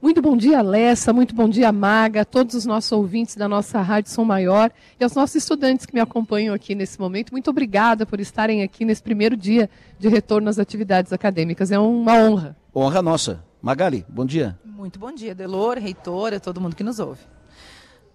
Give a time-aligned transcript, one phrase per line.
[0.00, 4.12] Muito bom dia, Lessa, muito bom dia, Maga, todos os nossos ouvintes da nossa Rádio
[4.12, 7.32] Som Maior e aos nossos estudantes que me acompanham aqui nesse momento.
[7.32, 11.72] Muito obrigada por estarem aqui nesse primeiro dia de retorno às atividades acadêmicas.
[11.72, 12.56] É uma honra.
[12.72, 13.44] Honra nossa.
[13.60, 14.56] Magali, bom dia.
[14.64, 17.22] Muito bom dia, Delor, reitora, todo mundo que nos ouve.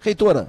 [0.00, 0.48] Reitora,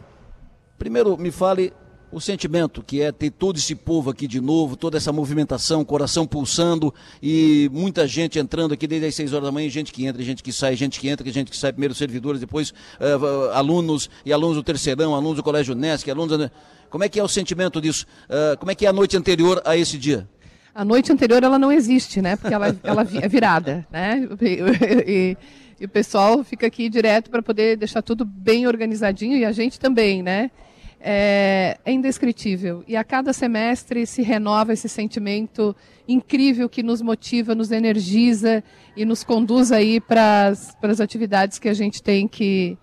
[0.78, 1.73] primeiro me fale
[2.11, 6.25] o sentimento que é ter todo esse povo aqui de novo, toda essa movimentação, coração
[6.25, 10.23] pulsando e muita gente entrando aqui desde as 6 horas da manhã, gente que entra,
[10.23, 14.31] gente que sai, gente que entra, gente que sai, primeiro servidores, depois uh, alunos e
[14.31, 16.49] alunos do terceirão, alunos do Colégio Nesc, alunos.
[16.89, 18.05] Como é que é o sentimento disso?
[18.29, 20.27] Uh, como é que é a noite anterior a esse dia?
[20.73, 22.35] A noite anterior ela não existe, né?
[22.35, 24.27] Porque ela, ela é virada, né?
[24.41, 25.37] E, e,
[25.81, 29.79] e o pessoal fica aqui direto para poder deixar tudo bem organizadinho e a gente
[29.79, 30.51] também, né?
[30.99, 32.83] É, é indescritível.
[32.87, 35.75] E a cada semestre se renova esse sentimento
[36.07, 38.63] incrível que nos motiva, nos energiza
[38.95, 42.77] e nos conduz aí para as atividades que a gente tem que,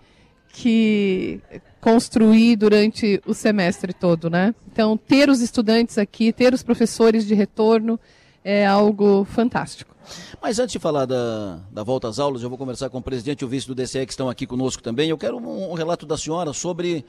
[0.49, 1.41] que
[1.81, 4.55] construir durante o semestre todo, né?
[4.71, 7.99] Então, ter os estudantes aqui, ter os professores de retorno
[8.43, 9.95] é algo fantástico.
[10.41, 13.41] Mas antes de falar da, da volta às aulas, eu vou conversar com o presidente
[13.41, 15.09] e o vice do DCE que estão aqui conosco também.
[15.09, 17.03] Eu quero um, um relato da senhora sobre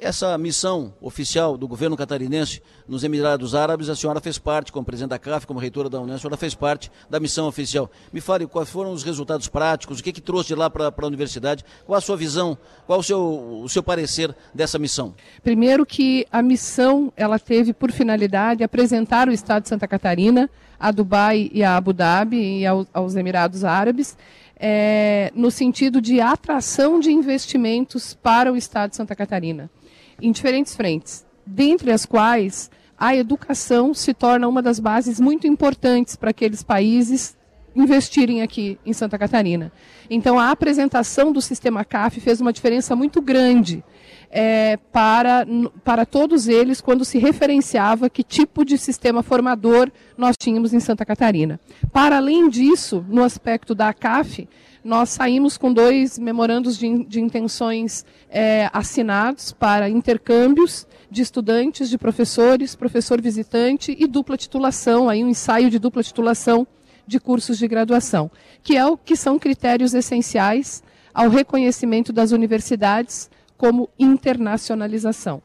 [0.00, 5.10] essa missão oficial do governo catarinense nos Emirados Árabes, a senhora fez parte, como presidente
[5.10, 7.90] da CAF, como reitora da União, a senhora fez parte da missão oficial.
[8.12, 11.06] Me fale quais foram os resultados práticos, o que, que trouxe de lá para a
[11.06, 12.56] universidade, qual a sua visão,
[12.86, 15.14] qual o seu, o seu parecer dessa missão?
[15.42, 20.90] Primeiro que a missão ela teve por finalidade apresentar o Estado de Santa Catarina a
[20.90, 24.16] Dubai e a Abu Dhabi e aos Emirados Árabes,
[24.58, 29.70] é, no sentido de atração de investimentos para o Estado de Santa Catarina
[30.20, 36.16] em diferentes frentes, dentre as quais a educação se torna uma das bases muito importantes
[36.16, 37.36] para aqueles países
[37.74, 39.72] investirem aqui em Santa Catarina.
[40.08, 43.84] Então, a apresentação do sistema CAF fez uma diferença muito grande
[44.30, 45.46] é, para,
[45.84, 51.04] para todos eles quando se referenciava que tipo de sistema formador nós tínhamos em Santa
[51.04, 51.58] Catarina.
[51.92, 54.48] Para além disso, no aspecto da CAF,
[54.84, 61.98] nós saímos com dois memorandos de, de intenções é, assinados para intercâmbios de estudantes, de
[61.98, 66.66] professores, professor visitante e dupla titulação, aí um ensaio de dupla titulação
[67.10, 68.30] de cursos de graduação,
[68.62, 70.80] que é o que são critérios essenciais
[71.12, 73.28] ao reconhecimento das universidades
[73.58, 75.42] como internacionalização.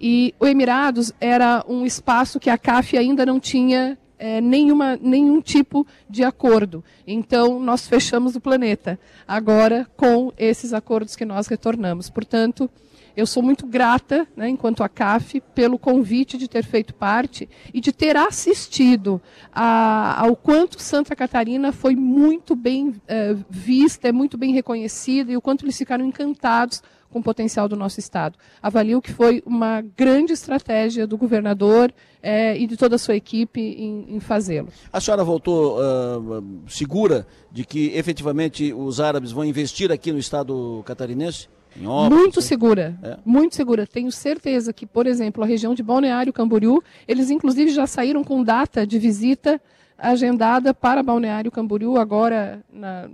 [0.00, 5.40] E o Emirados era um espaço que a CAF ainda não tinha é, nenhuma, nenhum
[5.40, 6.82] tipo de acordo.
[7.06, 12.10] Então, nós fechamos o planeta agora com esses acordos que nós retornamos.
[12.10, 12.68] Portanto,
[13.16, 17.80] eu sou muito grata, né, enquanto a CAF, pelo convite de ter feito parte e
[17.80, 19.20] de ter assistido
[19.52, 25.36] a, ao quanto Santa Catarina foi muito bem é, vista, é muito bem reconhecida e
[25.36, 26.82] o quanto eles ficaram encantados
[27.14, 28.36] com o potencial do nosso Estado.
[28.60, 33.60] Avalio que foi uma grande estratégia do governador é, e de toda a sua equipe
[33.60, 34.68] em, em fazê-lo.
[34.92, 40.82] A senhora voltou uh, segura de que efetivamente os árabes vão investir aqui no Estado
[40.84, 41.48] catarinense?
[41.76, 43.18] Muito segura, é.
[43.24, 43.86] muito segura.
[43.86, 48.42] Tenho certeza que, por exemplo, a região de Balneário Camboriú, eles inclusive já saíram com
[48.42, 49.60] data de visita
[49.96, 53.08] agendada para Balneário Camboriú agora na,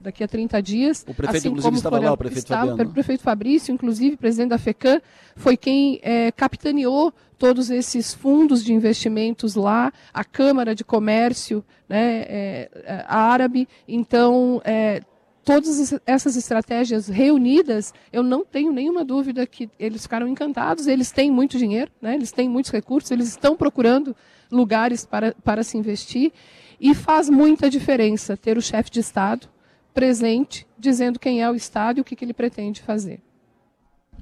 [0.00, 1.04] daqui a 30 dias.
[1.06, 2.90] O prefeito, assim inclusive, estava lá, o prefeito estava, Fabiano.
[2.90, 5.00] O prefeito Fabrício, inclusive, presidente da FECAM,
[5.36, 12.24] foi quem é, capitaneou todos esses fundos de investimentos lá, a Câmara de Comércio né,
[12.28, 13.68] é, é árabe.
[13.86, 15.02] Então, é,
[15.48, 20.86] todas essas estratégias reunidas, eu não tenho nenhuma dúvida que eles ficaram encantados.
[20.86, 24.14] Eles têm muito dinheiro, né, eles têm muitos recursos, eles estão procurando
[24.52, 26.32] lugares para, para se investir.
[26.78, 29.48] E faz muita diferença ter o chefe de Estado
[29.94, 33.18] presente, dizendo quem é o Estado e o que, que ele pretende fazer.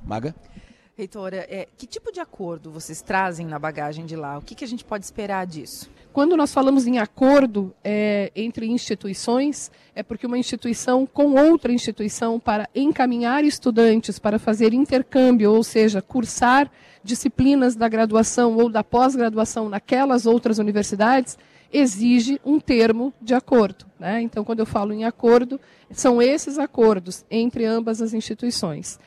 [0.05, 0.33] Maga?
[0.99, 4.39] Reitora, é, que tipo de acordo vocês trazem na bagagem de lá?
[4.39, 5.91] O que, que a gente pode esperar disso?
[6.11, 12.41] Quando nós falamos em acordo é, entre instituições, é porque uma instituição com outra instituição
[12.41, 16.71] para encaminhar estudantes para fazer intercâmbio, ou seja, cursar
[17.05, 21.37] disciplinas da graduação ou da pós-graduação naquelas outras universidades,
[21.71, 23.85] exige um termo de acordo.
[24.01, 24.23] Né?
[24.23, 25.61] Então, quando eu falo em acordo,
[25.91, 28.99] são esses acordos entre ambas as instituições.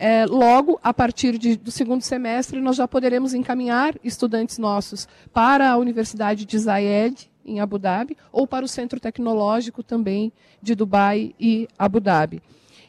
[0.00, 5.68] É, logo, a partir de, do segundo semestre, nós já poderemos encaminhar estudantes nossos para
[5.68, 11.34] a Universidade de Zayed, em Abu Dhabi, ou para o Centro Tecnológico também de Dubai
[11.40, 12.40] e Abu Dhabi.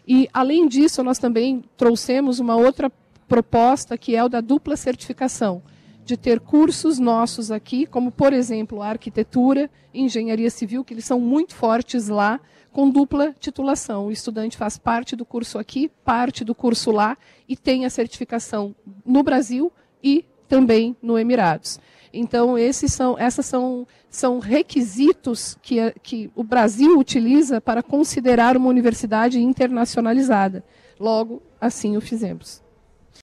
[0.08, 2.92] E, além disso, nós também trouxemos uma outra
[3.28, 5.64] proposta, que é o da dupla certificação
[6.10, 11.20] de ter cursos nossos aqui, como por exemplo a arquitetura engenharia civil, que eles são
[11.20, 12.40] muito fortes lá,
[12.72, 14.08] com dupla titulação.
[14.08, 17.16] O estudante faz parte do curso aqui, parte do curso lá
[17.48, 18.76] e tem a certificação
[19.06, 19.72] no Brasil
[20.04, 21.80] e também no Emirados.
[22.12, 28.68] Então, esses são, essas são, são requisitos que, que o Brasil utiliza para considerar uma
[28.68, 30.64] universidade internacionalizada.
[31.00, 32.64] Logo, assim o fizemos.